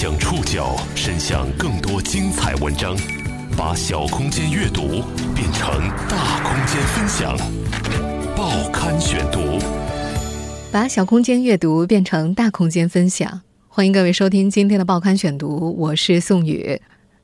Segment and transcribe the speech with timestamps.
[0.00, 2.96] 将触角伸向更多精彩文章，
[3.56, 5.02] 把小空间阅读
[5.34, 5.68] 变成
[6.08, 7.36] 大空间分享。
[8.36, 9.58] 报刊选读，
[10.70, 13.40] 把小空间阅读变成大空间分享。
[13.66, 16.80] 欢迎各位收听今天的报刊选读，我是宋宇。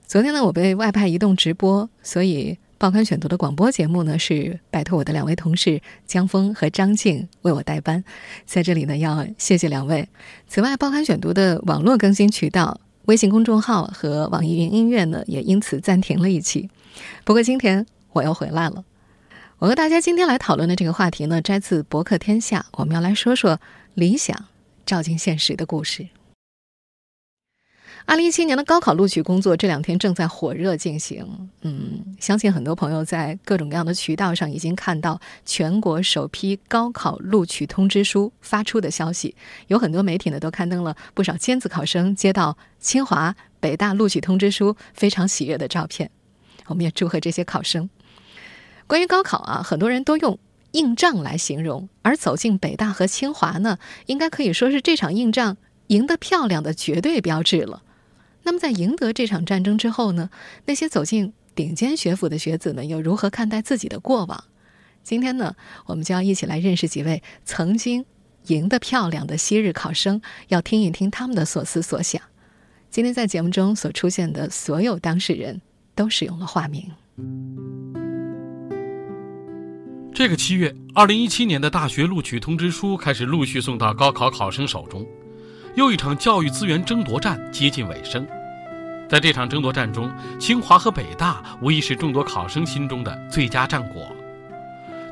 [0.08, 2.58] 昨天呢，我被外派移动直播，所以。
[2.84, 8.04] 报刊选读的广播节目呢，是拜托我的两位同事江峰和张静为我代班，
[8.44, 10.06] 在这里呢要谢谢两位。
[10.48, 16.68] 此外，报刊选读的网络更新渠道、微信公众号和网易云音乐呢，也因此暂停了一期。
[17.24, 18.84] 不过今天我又回来了。
[19.56, 23.58] 我和大家今天来讨论的这个话题呢，摘自博客天下，我们要来说说
[23.94, 24.44] 理想
[24.84, 26.06] 照进现实的故事。
[28.06, 31.26] 二零一七年的高考录取工作这两天正在火热进行。
[31.62, 39.34] 嗯，相信很多朋友在各种各样的渠道上已经看到全国首批高考录取通知书发出的消息。
[39.68, 46.10] 有很多媒体呢都刊登了不少尖子考生接到清华、北大录取通知书非常喜悦的照片。
[46.66, 47.88] 我们也祝贺这些考生。
[48.86, 50.38] 关于高考啊，很多人都用
[50.72, 57.82] 硬仗来形容，而走进北大和清华呢，应该可以说是这场硬仗赢得漂亮的绝对标志了。
[58.44, 60.30] 那么，在赢得这场战争之后呢？
[60.66, 64.44] 那些走进顶尖学府的学子们又如何看待自己的过往？
[65.02, 68.04] 今天呢，我们就要一起来认识几位曾经
[68.46, 72.20] 赢得漂亮的昔日考生，要听一听他们的所思所想。
[72.90, 75.60] 今天在节目中所出现的所有当事人
[75.94, 76.90] 都使用了化名。
[80.14, 85.04] 这个七月，二零一七年的大学录取通知书开始陆续送到高考考生手中。
[85.76, 88.24] 又一场教育资源争夺战接近尾声，
[89.08, 90.08] 在这场争夺战中，
[90.38, 94.14] 清华和北大无疑是众多考生心中的最佳战果。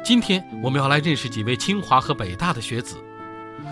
[0.05, 2.97] 今天我们要来认识几位清华和北大的学子，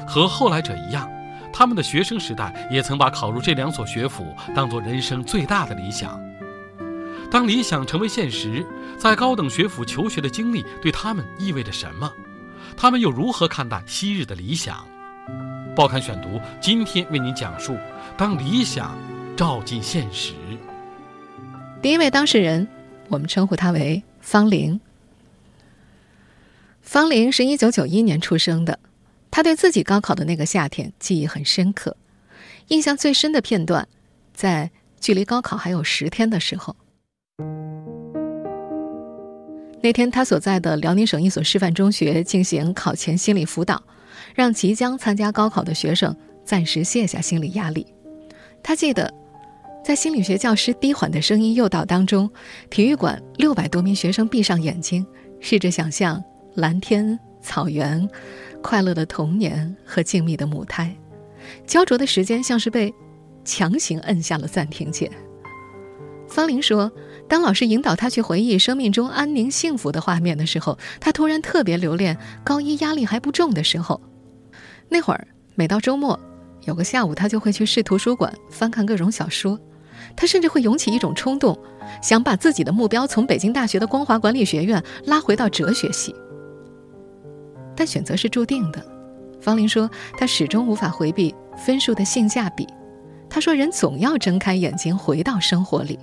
[0.05, 1.09] 和后来者一样，
[1.53, 6.21] 他们的学生时代也曾把考入这两所学府当做人生最大的理想。
[7.31, 8.67] 当理想成为现实，
[8.99, 12.13] 在高等学府求学的经历对他们意味着什么？
[12.77, 14.85] 他们又如何看待昔日的理想？
[15.75, 17.77] 报刊选读，今天为您讲述：
[18.17, 18.99] 当理想
[19.37, 20.35] 照进现实。
[21.81, 22.67] 第一位当事人，
[23.09, 24.81] 我们称呼他为方玲。
[26.83, 28.81] 方玲是一九九一年出生的，
[29.31, 31.97] 他对自己高考的那个夏天记忆很深刻，
[32.69, 33.87] 印象最深的片段，
[34.35, 36.75] 在距离高考还有十天的时候。
[39.83, 43.81] 那天，他所在的辽宁省一所师范中学进行考前心理辅导。
[44.35, 46.15] 让即将参加高考的学生
[46.45, 47.87] 暂时卸下心理压力。
[48.63, 49.13] 他记得，
[49.85, 52.31] 在心理学教师低缓的声音诱导当中，
[52.69, 55.07] 体育馆六百多名学生闭上眼睛，
[55.41, 56.23] 试着想象
[56.55, 58.09] 蓝天、草原、
[58.63, 60.95] 快乐的童年和静谧的母胎。
[61.67, 62.93] 焦灼的时间像是被
[63.45, 65.11] 强行摁下了暂停键。
[66.29, 66.93] 方玲说
[67.27, 74.01] ：“当老师引导他去回忆生命中安宁幸福的画面的时候，他突然特别留恋高一压力还不重的时候。”
[74.91, 76.19] 那会儿，每到周末，
[76.65, 79.59] 有个下午，他就会去市图书馆翻看各种小说。
[80.17, 81.57] 他甚至会涌起一种冲动，
[82.03, 86.15] 想把自己的目标从北京大学的光华管理学院拉回到哲学系。
[87.77, 88.85] 但选择是注定的。
[89.41, 92.67] 方林说，他始终无法回避分数的性价比。
[93.29, 95.99] 他说，人总要睁开眼睛，回到生活里。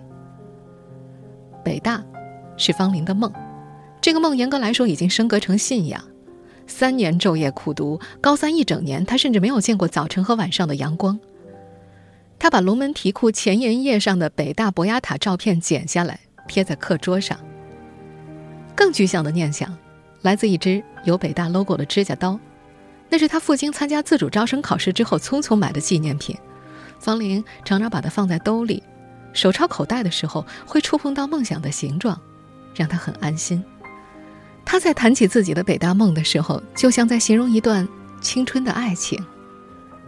[1.64, 2.02] 北大，
[2.56, 3.32] 是方林的梦。
[4.00, 6.02] 这个梦，严格来说，已经升格成信仰。
[6.68, 11.20] 三年昼夜苦读，高三一整年，他甚至没有见过早晨和晚上的阳光。
[12.38, 17.40] 他把龙门题库前言页上的北大博雅塔照片剪下来，贴在课桌上。
[18.76, 19.76] 更具象的念想，
[20.22, 22.40] 来自一支有北大 logo 的指甲刀，
[23.10, 26.38] 那是他父亲参加自主招生考试之后匆匆买的纪念品。
[27.00, 28.84] 方玲常常把它放在兜里，
[29.34, 32.20] 手抄口袋的时候会触碰到梦想的形状，
[32.76, 33.64] 让他很安心。
[34.70, 37.88] 他在谈起自己的北大梦的时候，就像在形容一段
[38.20, 39.18] 青春的爱情，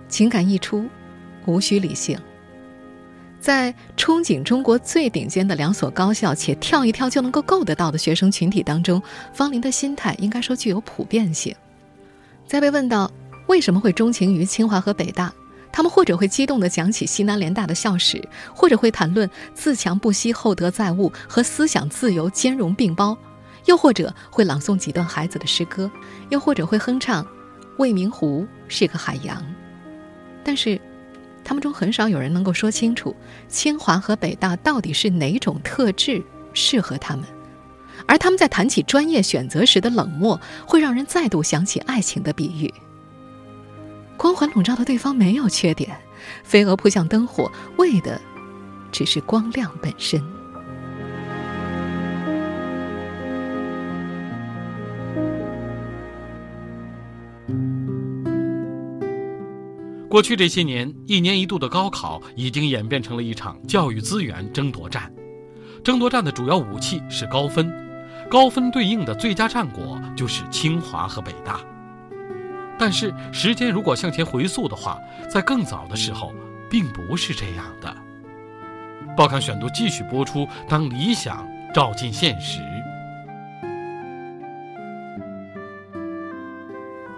[0.09, 0.85] 情感溢出，
[1.45, 2.19] 无需理性。
[3.39, 9.01] 在憧憬中国最顶尖的两所高校且跳一跳就能够够得到的学生群体当中，
[9.33, 11.55] 方林的心态应该说具有普遍性。
[12.45, 13.09] 在被问到
[13.47, 15.33] 为什么会钟情于清华和北大，
[15.71, 18.21] 他们或者会激动地讲起西南联大的校史，
[18.53, 23.17] 或者会谈论自强不息、厚德载物和思想自由兼容并包。
[23.69, 25.91] 又或者会朗诵几段孩子的诗歌，
[26.29, 27.23] 又或者会哼唱
[27.77, 29.37] 《未名湖是个海洋》，
[30.43, 30.81] 但是，
[31.43, 33.15] 他们中很少有人能够说清楚
[33.47, 36.19] 清华和北大到底是哪种特质
[36.51, 37.23] 适合他们，
[38.07, 42.73] 而他们在谈起专业选择时的冷漠，会让人再度想起爱情的比喻。
[44.17, 45.95] 光环笼罩的对方没有缺点，
[46.43, 48.19] 飞蛾扑向灯火，为的
[48.91, 50.38] 只是光亮本身。
[60.09, 65.13] 过去这些年，一年一度的高考已经演变成了一场教育资源争夺战。
[65.83, 67.71] 争夺战的主要武器是高分，
[68.27, 71.59] 高分对应的最佳战果就是清华和北大。
[72.77, 74.97] 但是，时间如果向前回溯的话，
[75.29, 76.33] 在更早的时候，
[76.71, 77.95] 并不是这样的。
[79.15, 82.61] 报刊选读继续播出：当理想照进现实。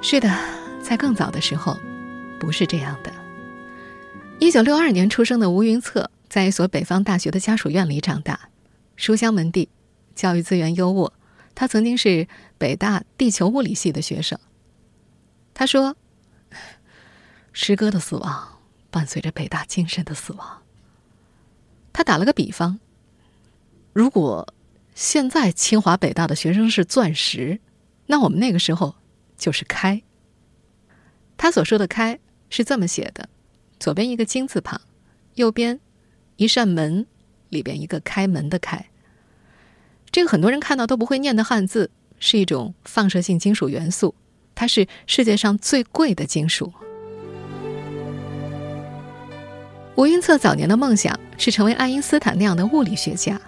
[0.01, 0.29] 是的，
[0.81, 1.77] 在更早的时候。
[2.41, 3.13] 不是这样的。
[4.39, 8.49] 一九六二年出生的吴云策，在一所北方大学的家属院里长大，
[8.95, 9.69] 书香门第，
[10.15, 11.11] 教育资源优渥。
[11.53, 12.27] 他曾经是
[12.57, 14.39] 北大地球物理系的学生。
[15.53, 15.95] 他说
[17.53, 18.57] ：“师哥的死亡
[18.89, 20.63] 伴随着北大精神的死亡。”
[21.93, 22.79] 他打了个比方：
[23.93, 24.51] 如果
[24.95, 27.59] 现在清华北大的学生是钻石，
[28.07, 28.95] 那我们那个时候
[29.37, 30.01] 就是开。
[31.37, 32.19] 他所说的开。
[32.51, 33.27] 是这么写的：
[33.79, 34.79] 左边一个金字旁，
[35.33, 35.79] 右边
[36.35, 37.07] 一扇门，
[37.49, 38.85] 里边一个开门的开。
[40.11, 41.89] 这个很多人看到都不会念的汉字，
[42.19, 44.13] 是一种放射性金属元素，
[44.53, 46.71] 它是世界上最贵的金属。
[49.95, 53.39] 吴云策早年的梦想是成为爱因斯坦那样的物理学家。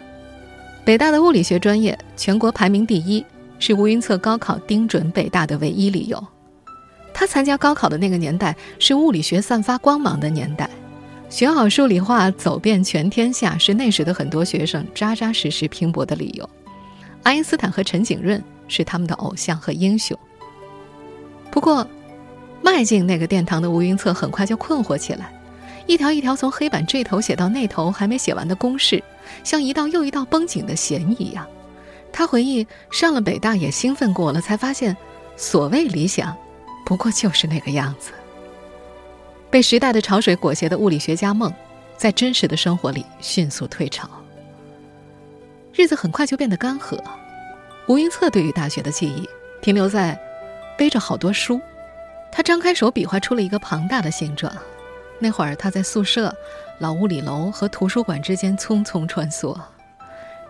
[0.86, 3.26] 北大的物理学专业全国排名第一，
[3.60, 6.28] 是吴云策高考盯准北大的唯一理由。
[7.14, 10.70] 他参加高考的那个年代是物理学散发光芒的年代，
[11.30, 16.50] 学好数理化，走遍全天下，是那时的很多学生扎扎实实拼搏的理由。
[17.22, 20.18] 爱因斯坦和陈景润是他们的偶像和英雄。
[21.50, 21.88] 不过，
[22.62, 25.32] 迈进那个殿堂的吴云策很快就困惑起来，
[25.86, 29.02] 一条一条从黑板这头写到那头还没写完的公式，
[29.44, 31.48] 像一道又一道绷紧的弦一样。
[32.12, 34.96] 他回忆上了北大也兴奋过了，才发现
[35.38, 36.36] 所谓理想。
[36.86, 38.12] 不过就是那个样子。
[39.50, 41.54] 被时代的潮水裹挟的物理学家梦，
[41.96, 44.10] 在真实的生活里迅速退潮。
[45.74, 47.00] 日子很快就变得干涸。
[47.88, 49.28] 吴云策对于大学的记忆
[49.62, 50.20] 停留在
[50.78, 51.60] 背着好多书，
[52.32, 54.52] 他张开手比划出了一个庞大的形状。
[55.20, 56.36] 那会儿他在宿舍、
[56.80, 59.58] 老物理楼和图书馆之间匆匆穿梭，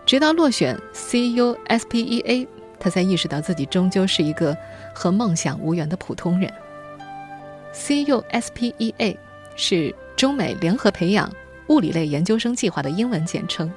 [0.05, 2.47] 直到落选 CUSPEA。
[2.83, 4.55] 他才意识到自己终究是一个
[4.93, 6.51] 和梦想无缘的普通人。
[7.73, 9.15] CUSPEA
[9.55, 11.31] 是中美联合培养
[11.69, 13.71] 物理类研究生计划的英文简称，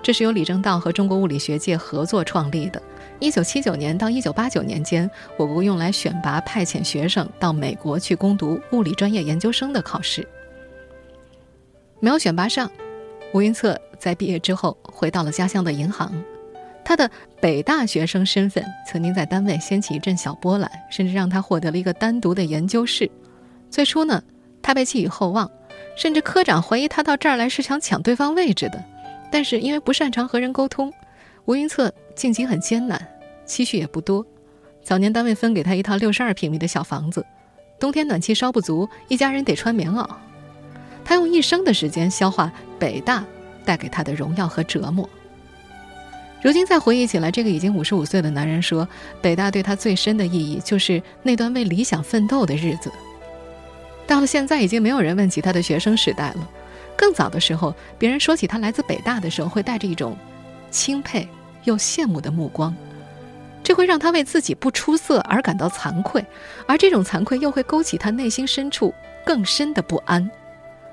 [0.00, 2.80] 这是由李政道和中国物理学界合作创立的。
[3.18, 10.26] 1979年到1989年间，我国用来选拔派遣学生到美国去攻读物理专业研究生的考试。
[11.98, 12.70] 没有选拔上，
[13.34, 16.12] 吴云策在毕业之后回到了家乡的银行。
[16.84, 23.10] 他的北大学生身份曾经在单位掀起一阵小波澜，甚至让他获得了一个单独的研究室。
[23.70, 24.22] 最初呢，
[24.60, 25.50] 他被寄予厚望，
[25.96, 28.82] 甚至科长怀疑他到这儿来是想抢对方位置的。
[29.30, 30.92] 但是因为不擅长和人沟通，
[31.46, 33.00] 吴云策晋级很艰难，
[33.46, 34.26] 期许也不多。
[34.82, 37.24] 早年单位分给他一套六十二平米的小房子，
[37.78, 40.06] 冬天暖气烧不足，一家人得穿棉袄。
[41.04, 43.24] 他用一生的时间消化北大
[43.64, 45.08] 带给他的荣耀和折磨。
[46.42, 48.86] 如今再回忆起来，这个已经五十五岁的男人说，
[49.20, 52.90] 北大对他最深的意义就是那段为理想奋斗的日子。
[54.08, 56.50] 到了现在，已经没有人问起他的学生时代了。
[56.96, 60.16] 更早的时候，别人说起他来自北大的时候，会带着一种
[60.70, 61.28] 钦佩
[61.62, 62.74] 又羡慕的目光，
[63.62, 66.24] 这会让他为自己不出色而感到惭愧，
[66.66, 68.92] 而这种惭愧又会勾起他内心深处
[69.24, 70.28] 更深的不安。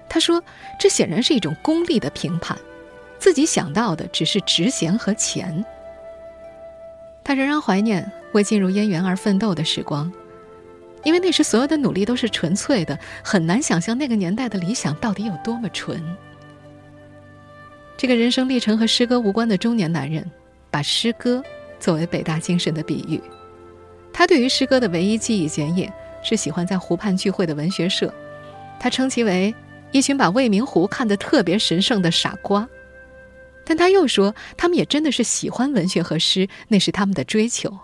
[0.07, 0.43] 他说，
[0.79, 2.55] 这显然是一种功利的评判。
[3.19, 5.63] 自己想到的只是职衔和钱。
[7.23, 10.11] 他仍然怀念为进入燕园而奋斗的时光，
[11.03, 16.01] 因为那时所有的努力都是纯粹的，很难想象那个年代的理想到底有多么纯。
[17.97, 20.25] 这个人生历程和诗歌无关的中年男人，
[20.71, 21.43] 把诗歌
[21.79, 23.21] 作为北大精神的比喻。
[24.11, 25.91] 他对于诗歌的唯一记忆剪影
[26.23, 28.11] 是喜欢在湖畔聚会的文学社，
[28.79, 29.53] 他称其为
[29.91, 32.67] 一群把未名湖看得特别神圣的傻瓜。
[33.69, 37.77] 但他又说，他们也真的是喜欢文学和诗，那是他们的追求。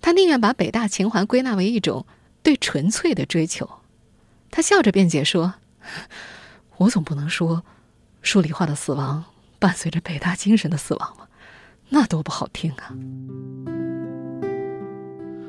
[0.00, 2.06] 他宁愿把北大情怀归纳为一种
[2.42, 3.68] 对纯粹的追求。
[4.50, 5.52] 他笑着辩解说
[6.78, 7.62] ：“我总不能说，
[8.22, 9.22] 数理化的死亡
[9.58, 11.28] 伴随着北大精神的死亡吗？
[11.90, 12.96] 那多不好听啊！”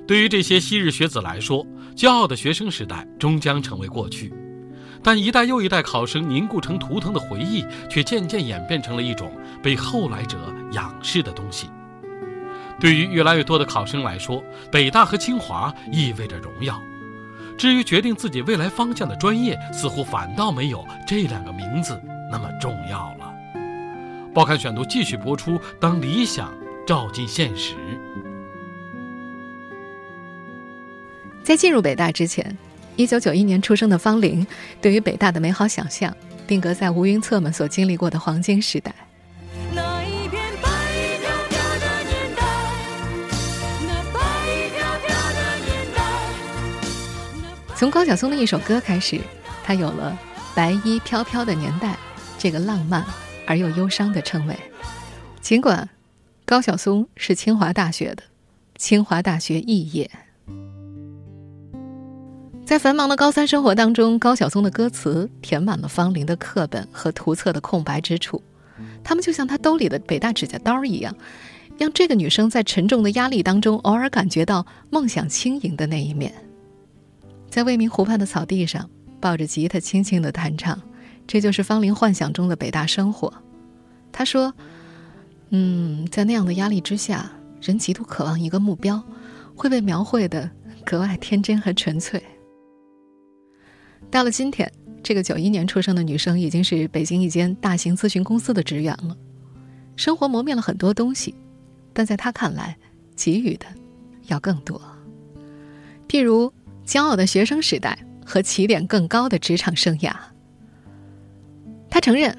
[0.05, 1.65] 对于这些昔日学子来说，
[1.95, 4.33] 骄傲的学生时代终将成为过去。
[5.03, 9.31] 但一代又一代考生凝固成图腾的回忆，却渐渐演变成了一种
[9.63, 10.37] 被后来者
[10.71, 11.69] 仰视的东西。
[12.79, 16.81] 对于越来越多的考生来说，北大和清华意味着荣耀。
[17.57, 22.01] 至于决定自己未来方向的专业，似乎反倒没有这两个名字
[22.31, 23.33] 那么重要了。
[24.33, 25.59] 报刊选读继续播出。
[25.79, 26.53] 当理想
[26.87, 27.75] 照进现实，
[31.43, 32.57] 在进入北大之前，
[32.99, 34.45] 一九九一年出生的方玲，
[34.81, 36.13] 对于北大的美好想象，
[36.45, 38.93] 定格在吴云策们所经历过的黄金时代。
[47.73, 49.21] 从高晓松的一首歌开始，
[49.63, 50.19] 他有了
[50.53, 51.95] “白衣飘飘的年代”
[52.37, 53.05] 这个浪漫
[53.47, 54.53] 而又忧伤的称谓。
[55.39, 55.87] 尽管
[56.43, 58.23] 高晓松是清华大学的，
[58.75, 60.11] 清华大学肄业，
[62.69, 68.43] 在繁忙的高三生活当中，高晓松的歌词填满了方玲的课本和图册的空白之处，
[69.03, 71.15] 他们就像他兜里的北大指甲刀一样，
[71.79, 76.31] 让这个女生在沉重的压力当中，偶尔感觉到梦想轻盈的那一面。
[77.49, 78.87] 在未名湖畔的草地上，
[79.19, 80.79] 抱着吉他轻轻的弹唱，
[81.25, 83.33] 这就是方玲幻想中的北大生活。
[84.11, 84.53] 他说
[85.49, 87.31] ：“嗯，在那样的压力之下，
[87.63, 89.03] 人极度渴望一个目标，
[89.55, 90.47] 会被描绘的
[90.85, 92.23] 格外天真和纯粹。”
[94.11, 94.71] 到了今天，
[95.03, 99.15] 这个九一年出生的女生已经是北京一间大型咨询公司的职员了。
[99.95, 101.35] 生活磨灭了很多东西，
[101.93, 102.77] 但在她看来，
[103.15, 103.65] 给予的
[104.27, 104.81] 要更多。
[106.07, 106.51] 譬如。
[106.85, 110.11] 骄傲的学生时代和起点更高的职场生涯。
[111.87, 112.35] 他承认，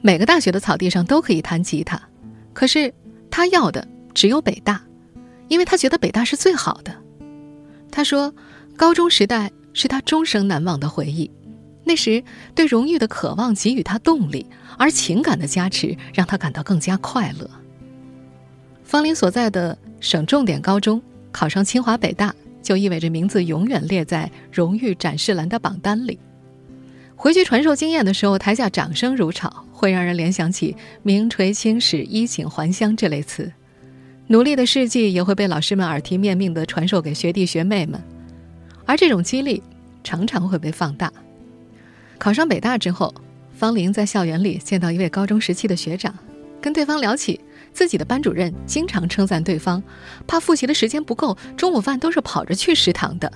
[0.00, 2.02] 每个大学的草地上都可以弹吉他，
[2.52, 2.92] 可是
[3.30, 4.82] 他要的只有北大，
[5.46, 6.92] 因为他觉得北大是最好的。
[7.92, 8.34] 他说，
[8.76, 11.30] 高中时代是他终生难忘的回忆，
[11.84, 12.22] 那时
[12.54, 14.46] 对荣誉的渴望给予他动力，
[14.78, 17.48] 而情感的加持让他感到更加快乐。
[18.84, 22.34] 方林所在的省重点高中考上清华北大。
[22.62, 26.16] 就意味着名字永远列在荣誉展示栏的榜单里。
[27.16, 33.52] 回去传授经验的时候，台下掌声如潮，会让人联想起“名垂青史，衣锦还乡”这类词。
[34.28, 38.00] 努力的事迹也会被老师们耳提面命地传授给学弟学妹们，
[38.92, 39.62] 而这种激励
[40.04, 41.10] 常常会被放大。
[42.18, 43.14] 考上北大之后，
[43.54, 46.14] 方玲在校园里见到一位高中时期的学长，
[46.60, 47.40] 跟对方聊起。
[47.72, 49.82] 自己的班主任经常称赞对方，
[50.26, 53.32] 怕复习的时间不够，中午饭都是跑着去食堂的。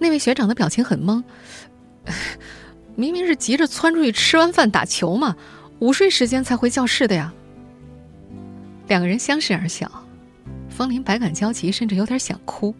[0.00, 1.22] 那位学长的表情很懵，
[2.96, 5.36] 明明是急着窜出去吃完饭打球嘛，
[5.78, 7.32] 午睡时间才回教室的呀。
[8.88, 9.88] 两个人相视而笑，
[10.68, 12.74] 方林百感交集，甚至有点想哭。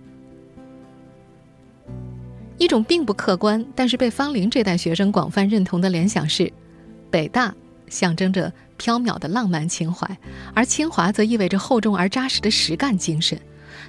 [2.58, 6.52] 一种并不客观，但是被方林这代学生广泛认同的联想是，
[7.10, 7.54] 北大
[7.88, 8.52] 象征着。
[8.78, 10.18] 缥缈的浪漫情怀，
[10.54, 13.40] 而清华则意味着厚重而扎实的实干精神。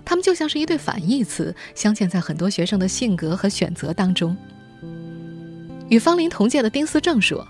[0.06, 4.38] 他们就像是一对反义词，镶嵌在很多学生的性格和选择当中。
[5.90, 7.44] 与方林同届的丁思正说：“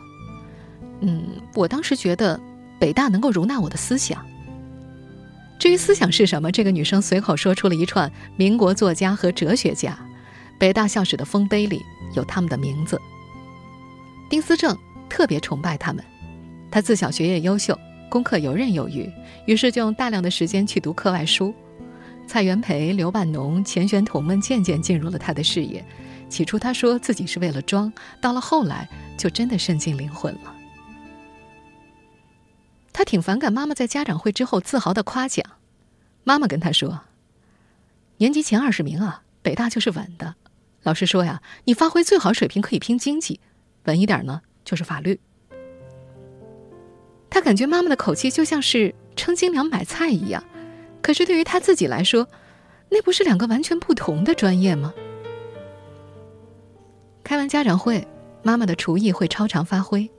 [1.02, 1.22] 嗯，
[1.54, 2.40] 我当时觉得
[2.80, 4.26] 北大能够容纳我的思想。
[5.60, 10.00] 至于思想是什么，这个女生随口说出了一串民国作家和哲学家。
[10.64, 12.98] 北大校史的丰碑里有他们的名字。
[14.30, 14.78] 丁思正
[15.10, 16.02] 特别崇拜他们。”
[16.72, 17.78] 他自小学业优秀，
[18.10, 19.12] 功课游刃有余，
[19.46, 21.54] 于是就用大量的时间去读课外书。
[22.26, 25.86] 蔡元培、刘半农、钱玄同们渐渐进入了他的视野。
[26.30, 27.92] 起初他说自己是为了装，
[28.22, 30.56] 到了后来就真的渗进灵魂了。
[32.94, 35.46] 他挺反感妈妈在家长会之后自豪的夸奖。
[36.24, 37.02] 妈妈跟他说
[38.16, 40.36] ：“年级前二十名啊，北大就是稳的。
[40.84, 43.40] 老师说呀，你发挥最好水平可以拼经济，
[43.86, 45.20] 稳一点呢就是法律。”
[47.30, 50.44] 他感觉妈妈的口气就像是称斤两买菜一样，
[51.02, 52.28] 可是对于他自己来说，
[52.90, 54.94] 那不是两个完全不同的专业吗？
[57.24, 58.08] 开完家长会，
[58.44, 60.10] 妈妈的厨艺会超常发挥，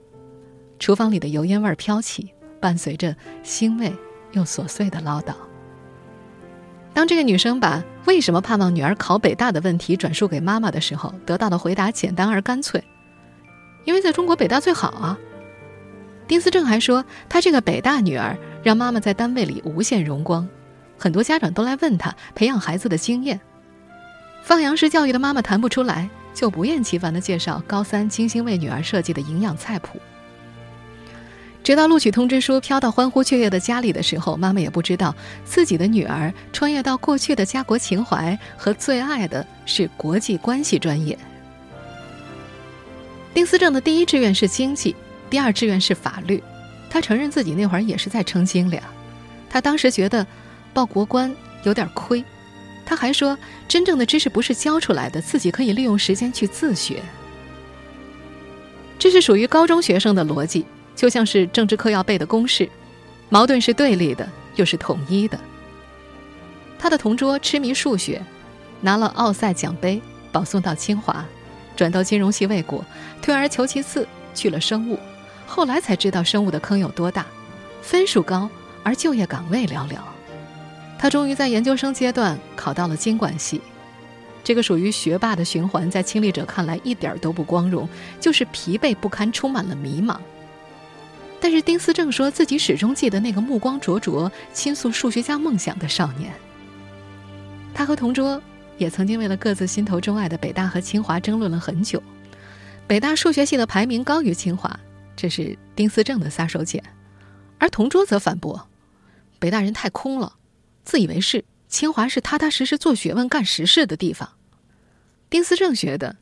[0.77, 3.93] 厨房里的油烟味飘起，伴随着欣慰
[4.33, 5.33] 又琐碎的唠叨。
[6.95, 12.81] 当这个女生把为什么盼望女儿考北大的问题转述给妈妈的时候，得到的回答简单而干脆
[13.83, 15.19] ：“因为在中国北大最好啊。”
[16.25, 20.47] 丁思正还说，他这个北大女儿让妈妈在单位里无限荣光，
[20.97, 23.41] 很多家长都来问他培养孩子的经验。
[24.41, 29.99] 放羊式教育的妈妈谈不出来，就不厌其烦地介绍高三精心为女儿设计的营养菜谱。
[31.65, 41.17] 直到录取通知书飘到欢呼雀跃的家里的时候，妈妈也不知道自己的女儿穿越到过去的家国情怀和最爱的是国际关系专业。
[43.33, 44.95] 丁思正的第一志愿是经济，
[45.27, 46.41] 第二志愿是法律。
[46.87, 48.83] 他承认自己那会儿也是在称斤两。
[49.49, 50.23] 他当时觉得
[50.71, 52.23] 报国官有点亏。
[52.85, 53.35] 他还说，
[53.67, 57.01] 真正的知识不是教出来的，自己可以利用时间去自学。
[58.99, 60.63] 这是属于高中学生的逻辑，
[60.95, 62.69] 就像是政治课要背的公式，
[63.29, 65.37] 矛盾是对立的，又是统一的。
[66.79, 68.21] 他的同桌痴迷数学，
[68.81, 71.25] 拿了奥赛奖杯，保送到清华。
[71.75, 72.85] 转到金融系未果，
[73.21, 74.97] 退而求其次去了生物，
[75.45, 77.25] 后来才知道生物的坑有多大，
[77.81, 78.49] 分数高
[78.81, 79.97] 而就业岗位寥寥。
[80.97, 83.59] 他终于在研究生阶段考到了经管系，
[84.41, 87.89] 这个属于学霸的循环，在亲历者看来一点都不光荣，
[88.21, 90.17] 就是疲惫不堪，充满了迷茫。
[91.39, 96.33] 但是丁思正说自己始终记得那个目光灼灼、倾诉数学家梦想的少年。
[97.73, 98.41] 他和同桌。
[98.77, 102.03] 也曾经为了各自心头钟爱的北大和清华争论了很久。
[102.85, 104.77] 北大数学系的排名高于清华，
[105.15, 106.83] 这是丁思正的撒手锏，
[107.57, 108.67] 而同桌则反驳：
[109.39, 110.35] 北大人太空了，
[110.83, 111.39] 自以为是；
[111.69, 114.29] 清华是踏踏实实做学问、干实事的地方。
[115.29, 116.17] 丁思正觉得，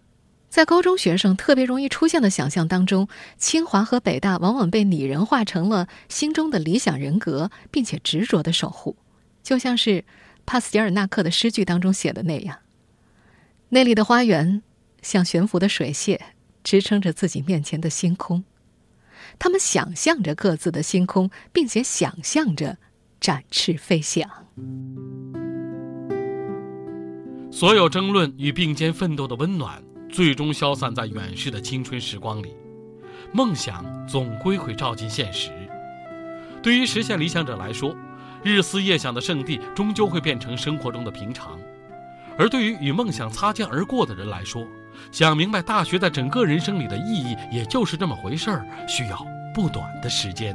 [0.54, 3.08] 在高中学生特别容易出现的想象当中，
[3.40, 8.96] 清华和北大往往被拟人化成了心中的理想人格，并且执着的守护，
[9.42, 10.06] 就像是。
[10.46, 12.60] 帕斯捷尔纳克的诗句当中写的那样，
[13.70, 14.62] 那里的花园
[15.02, 16.20] 像悬浮的水榭，
[16.64, 18.44] 支撑着自己面前的星空。
[19.40, 22.78] 他们想象着各自的星空，并且想象着
[23.20, 24.30] 展翅飞翔。
[27.50, 29.82] 所有争论与并肩奋斗的温暖，
[30.14, 32.56] 最终消散在远逝的青春时光里。
[33.34, 35.50] 梦想总归会照进现实。
[36.62, 37.94] 对于实现理想者来说。
[38.46, 41.58] 日思夜想的圣地，终究会变成生活中的平常。
[42.38, 44.68] 而对于与梦想擦肩而过的人来说，
[45.14, 50.54] 想明白大学在整个人生里的意义，也就是这么回事儿，需要不短的时间。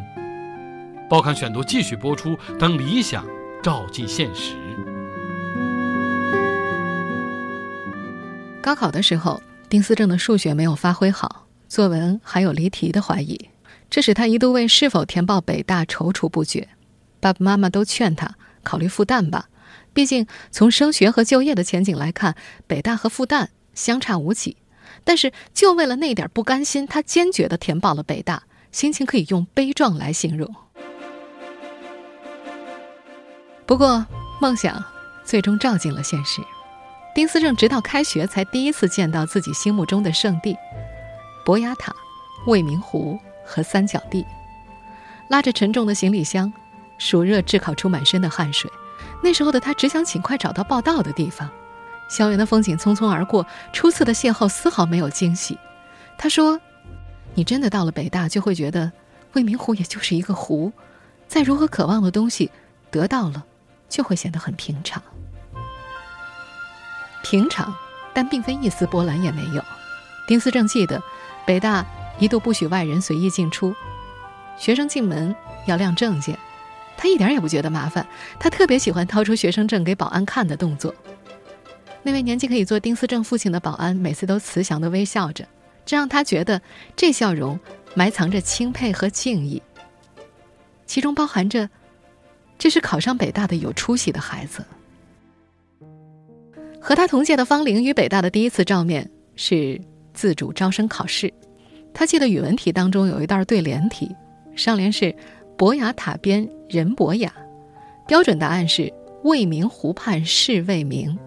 [1.08, 3.24] 报刊选读继续播出，当理想
[3.62, 4.52] 照进现实。
[8.68, 13.48] 高考的时候，丁思正的数学没有发挥好，作文还有离题的怀疑，
[13.88, 16.68] 这使他一度为是否填报北大踌躇不决。
[17.18, 19.48] 爸爸妈妈都劝他考虑复旦吧，
[19.94, 24.58] 毕竟从升学和就业的前景来看，北大和复旦相差无几。
[25.02, 30.54] 但是就为了那点不甘心，他坚决地填报了北大，心情可以用悲壮来形容。
[33.64, 34.04] 不过
[34.42, 34.84] 梦想
[35.24, 36.42] 最终照进了现实，
[37.18, 40.56] 丁思正直到开学才第一次见到自己心目中的圣地——
[41.44, 41.92] 博雅塔、
[42.46, 44.24] 未名湖和三角地，
[45.26, 46.52] 拉着沉重的行李箱。
[46.96, 48.70] 暑热炙烤出满身的汗水，
[49.20, 51.50] 那时候的他只想尽快找到报道的地方。
[52.08, 55.58] 校园的风景匆匆而过，初次的邂逅丝毫没有惊喜。
[56.16, 56.60] 他说
[57.34, 58.92] ：“你真的到了北大，就会觉得
[59.32, 60.72] 未名湖也就是一个湖，
[61.26, 62.52] 再如何渴望的东西
[62.92, 63.44] 得到了，
[63.88, 65.02] 就会显得很平常。
[67.22, 67.74] 平常，
[68.12, 69.64] 但并非一丝波澜也没有。”
[70.26, 71.02] 丁思正记得，
[71.46, 71.84] 北大
[72.18, 73.74] 一度不许外人随意进出，
[74.58, 75.34] 学生进门
[75.66, 76.38] 要亮证件。
[76.96, 78.06] 他一点也不觉得麻烦，
[78.38, 80.94] 他特别喜欢掏出学生证给保安看的动作。
[82.02, 85.46] 那位年纪可以做丁思正父亲的保安，每次都慈祥地微笑着，
[85.86, 86.60] 这让他觉得
[86.96, 87.58] 这笑容
[87.94, 89.62] 埋藏着钦佩和敬意，
[90.86, 91.70] 其中包含着
[92.58, 94.64] 这是考上北大的有出息的孩子。
[96.88, 99.78] 和他同届的方玲与北大的第一次照面是
[100.14, 101.30] 自主招生考试，
[101.92, 104.10] 他记得语文题当中有一道对联题，
[104.56, 105.14] 上联是。
[105.58, 107.30] 博雅塔边人博雅，
[108.06, 108.90] 标准答案是
[109.24, 111.18] 未名湖畔事未明。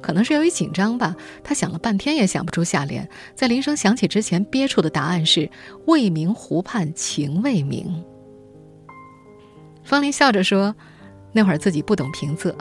[0.00, 3.08] 可能是由于紧张吧，他想了半天也想不出下联。
[3.34, 5.50] 在铃声响起之前，憋出的答案是
[5.86, 8.04] 未名湖畔情未明。
[9.82, 10.76] 方林笑着说
[11.32, 12.54] ：“那会儿自己不懂平仄。”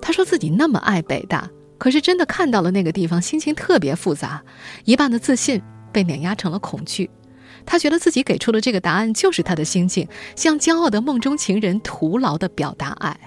[0.00, 4.42] 他说自己那么爱北大，可是真的看到了那个地方，心情特别复杂，
[4.84, 5.62] 一半的自信
[5.92, 7.10] 被碾压成了恐惧。
[7.64, 13.18] 他觉得自己给出的这个答案就是他的心境，像骄傲的梦中情人，徒劳的表达爱。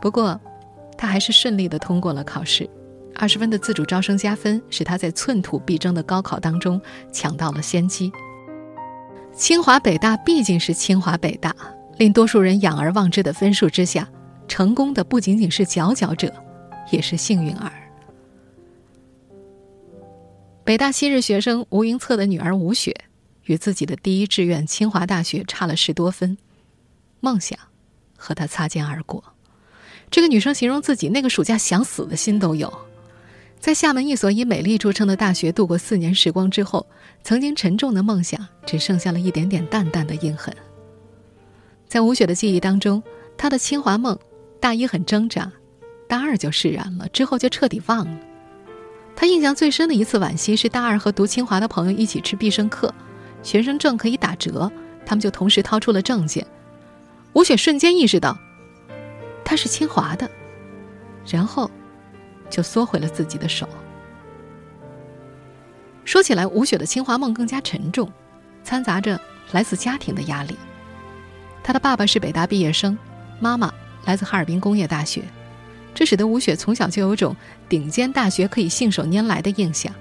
[0.00, 0.38] 不过，
[0.98, 2.68] 他还是顺利的通过了考试，
[3.14, 6.80] 二十分的自主招生加分，使他在寸土必争的高考当中
[7.10, 8.12] 抢到了先机。
[9.34, 11.54] 清华北大毕竟是清华北大，
[11.96, 14.06] 令多数人仰而望之的分数之下，
[14.48, 16.32] 成功的不仅仅是佼佼者，
[16.90, 17.72] 也是幸运儿。
[20.64, 22.94] 北大昔日学生吴云策的女儿吴雪，
[23.44, 26.36] 与自己的第一志愿清华大学差了十多分，
[27.20, 27.58] 梦想
[28.16, 29.22] 和她擦肩而过。
[30.10, 32.72] 这个女生形容自己那个暑假想死的心都有。
[33.58, 36.86] 在厦门一所以美丽著称的大学度过四年时光之后，
[37.22, 40.54] 曾经沉重的梦想只剩下了一点点淡淡的印痕。
[41.88, 43.02] 在吴雪的记忆当中，
[43.36, 44.16] 她的清华梦，
[44.60, 45.52] 大一很挣扎，
[46.08, 48.18] 大二就释然了，之后就彻底忘了。
[49.14, 52.94] 他印象最深的一次惋惜是大二和读清华的朋友一起吃必胜客，
[53.42, 54.70] 学生证可以打折，
[55.04, 56.46] 他们就同时掏出了证件。
[57.32, 58.36] 吴雪瞬间意识到，
[59.44, 60.30] 他是清华的，
[61.26, 61.70] 然后。
[62.48, 63.68] 就缩回了自己的手。
[66.04, 68.08] 说起来，吴雪的清华梦更加沉重，
[68.62, 70.56] 掺杂着来自家庭的压力。
[71.64, 72.96] 她的爸爸是北大毕业生，
[73.40, 73.74] 妈妈
[74.06, 75.22] 来自哈尔滨工业大学，
[75.94, 77.36] 这使得吴雪从小就有种
[77.68, 79.92] 顶尖大学可以信手拈来的印象。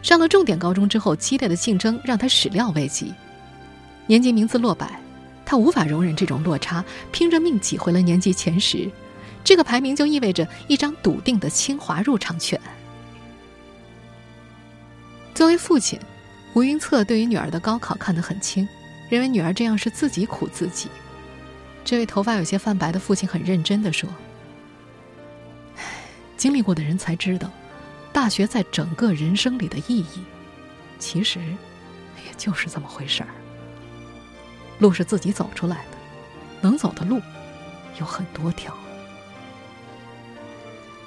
[0.00, 3.12] 上了重点高中之后，激烈的竞争让她始料未及。
[4.06, 4.98] 年级名次落百，
[5.44, 8.88] 她无法容忍这种落差，拼着命挤回了年级前十。
[9.42, 12.60] 这个排名就意味着一张笃定的清华入场券。
[15.34, 15.98] 作为父亲，
[16.54, 18.68] 吴云策对于女儿的高考看得很轻，
[19.08, 20.88] 认为女儿这样是自己苦自己。
[21.88, 24.06] 这位头发有些泛白的父亲很认真的说
[26.36, 27.50] ：“经历过的人才知道，
[28.12, 30.22] 大学在整个人生里的意义，
[30.98, 33.30] 其实也就是这么回事儿。
[34.80, 35.96] 路是自己走出来的，
[36.60, 37.22] 能走的路
[37.98, 38.76] 有很多条。”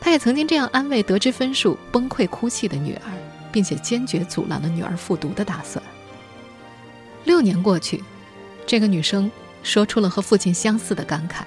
[0.02, 3.12] 他也曾经这样安慰得知分数崩溃哭泣的女儿，
[3.52, 5.86] 并且坚决阻拦了女儿复读的打算。
[7.24, 8.04] 六年过去，
[8.66, 9.30] 这个女生
[9.64, 11.44] 说出了和父亲相似的感慨：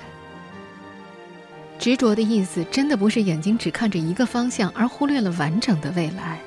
[1.78, 6.38] 执着的意思真的不是眼睛只看着一个方向，而忽略了完整的未来。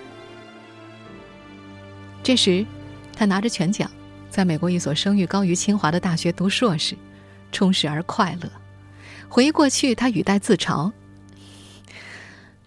[2.24, 2.66] 这时，
[3.16, 3.90] 他拿着全奖，
[4.30, 6.96] 在美国一所声誉高于清华的大学读硕士，
[7.52, 8.50] 充实而快乐。
[9.30, 10.92] 回忆过去，他语带自嘲。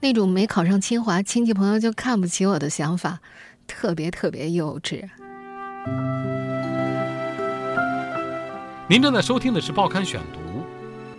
[0.00, 3.20] 那种没考上清华，亲戚朋友就看不起我的想法，
[3.66, 5.08] 特别特别幼稚。
[8.90, 10.40] 您正在收听的是《报刊选读》，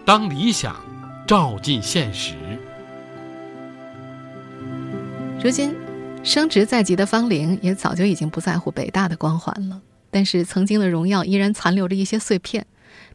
[0.04, 0.76] 当理想
[1.26, 2.36] 照进现实。
[5.42, 5.74] 如今，
[6.22, 9.80] 升职在即的方玲也早就已经不在乎北大的光环了，
[10.10, 12.68] 但是曾经的荣耀依然残留着一些碎片。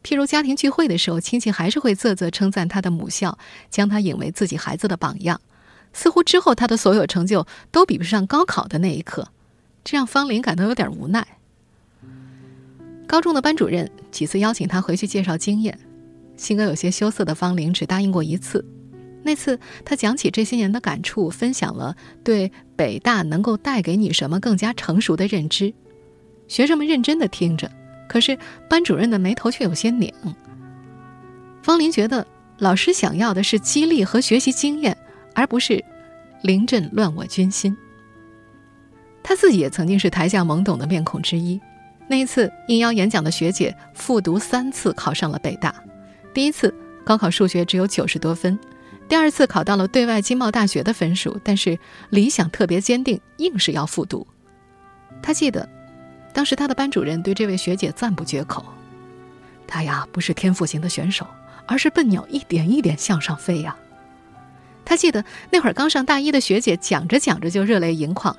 [0.03, 3.37] 譬如家庭聚会的时候，亲戚还是会啧啧称赞他的母校，
[3.69, 5.39] 将他引为自己孩子的榜样。
[5.93, 9.27] 似乎之后他的所有成就都比不上高考的那一刻，
[9.83, 11.36] 这让方林感到有点无奈。
[13.07, 15.79] 高中的班主任几次邀请他回去介绍经验，
[16.35, 18.63] 性格有些羞涩的方林只答应过一次。
[19.23, 25.73] 那次他讲起这些年的感触，分享了对北大能够带给你什么更加成熟的认知。
[26.47, 27.71] 学生们认真的听着，
[28.07, 28.37] 可是
[28.69, 30.13] 班主任的眉头却有些拧。
[31.63, 32.27] 方林觉得
[32.59, 34.95] 老师想要的是激励和学习经验。
[35.37, 35.85] 而不是
[36.41, 37.77] 临阵乱我军心。
[39.21, 41.61] 他自己也曾经是台下懵懂的面孔之一。
[42.07, 45.73] 那一次应邀演讲的学姐复读三次考上了北大。
[46.33, 48.57] 第一次高考数学只有九十多分，
[49.09, 51.77] 第二次考到了对外经贸大学的分数，但是
[52.09, 54.25] 理想特别坚定，硬是要复读。
[55.21, 55.67] 他记得，
[56.33, 58.63] 当时他的班主任对这位学姐赞不绝口
[59.67, 61.25] ：“她呀，不是天赋型的选手，
[61.65, 63.75] 而是笨鸟一点一点向上飞呀。”
[64.85, 68.37] 他记得那会儿刚上大一的学姐讲着讲着就热泪盈眶，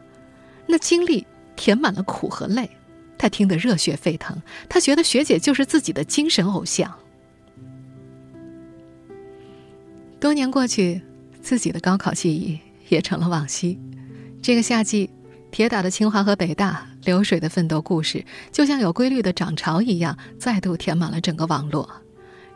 [0.67, 1.27] 那经历
[1.57, 2.71] 填满了苦和泪，
[3.19, 4.41] 他听得热血沸腾。
[4.69, 6.91] 他觉得学姐就是自己的精神偶像。
[10.21, 11.03] 多年过去，
[11.43, 13.79] 自己的高考记忆也成了往昔。
[14.41, 15.11] 这个夏季，
[15.51, 21.89] 铁打的清华和北大，流水的奋斗故事，就像有规律的涨潮一样，再度填满了整个网络。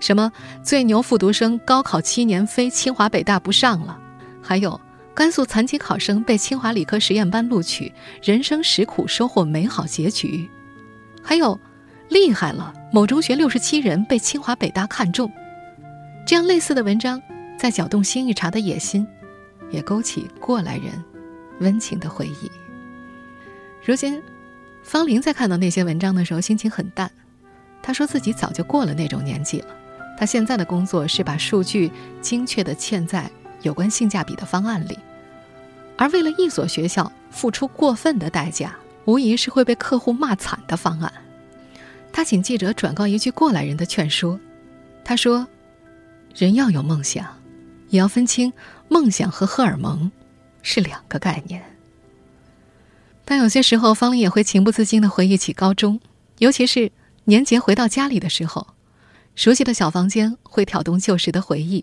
[0.00, 0.32] 什么
[0.64, 3.96] 最牛复读生高考七年非清华北大不上了？
[4.42, 4.80] 还有
[5.14, 10.48] 甘肃残疾考生被清华理科实验班录取，人生实苦收获美好结局。
[11.22, 11.58] 还有
[12.08, 15.30] 厉害了，某中学六十七人被清华北大看中。
[16.26, 17.20] 这样类似的文章，
[17.58, 19.06] 在搅动新一茬的野心，
[19.70, 20.92] 也勾起过来人
[21.60, 22.50] 温情的回忆。
[23.84, 24.22] 如今，
[24.82, 27.10] 方玲在看到那些文章的时候，心情很淡。
[27.82, 29.66] 她说自己早就过了那种年纪了。
[30.18, 33.28] 他现在的工作是把数据精确地嵌在
[33.62, 34.98] 有关性价比的方案里，
[35.96, 41.12] 而为了一所学校付出过分的代价，无疑是会被客户骂惨的方案。
[42.12, 44.38] 他请记者转告一句过来人的劝说，
[45.04, 45.46] 他说
[46.36, 47.26] ：“人要有梦想，
[47.88, 48.52] 也要分清
[48.88, 50.10] 梦想和荷尔蒙
[50.62, 51.62] 是两个概念。”
[53.24, 56.00] 但有些时候，方林也会情不自禁地回忆起高中，
[56.38, 56.92] 尤其是
[57.24, 58.66] 年节回到家里的时候。
[59.34, 61.82] 熟悉的小房间会挑动旧时的回忆，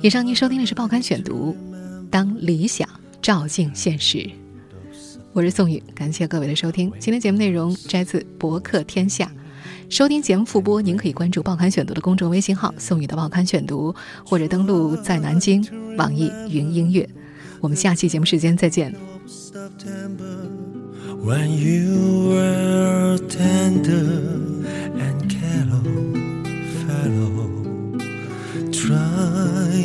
[0.00, 1.52] 以上您收听的是《报刊选读》，
[2.08, 2.88] 当理想
[3.20, 4.30] 照进现实，
[5.32, 6.92] 我是宋宇，感谢各位的收听。
[7.00, 9.24] 今天节目内容摘自《博客天下》，
[9.92, 13.92] 收听节目复播，您可以关注《报刊选读》的公众微信号“宋宇的报刊选读”，
[14.24, 17.08] 或者登录在南京网易云音乐。
[17.60, 18.94] 我们下期节目时间再见。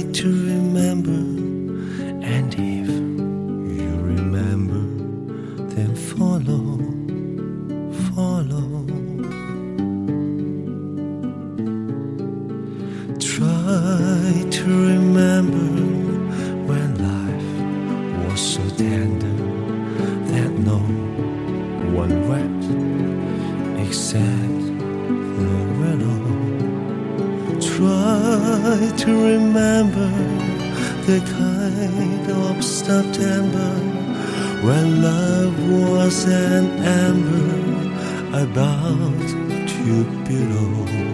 [0.01, 1.32] To remember,
[29.03, 30.07] to remember
[31.05, 33.73] the kind of September
[34.65, 39.19] when love was an ember about
[39.67, 41.12] to below.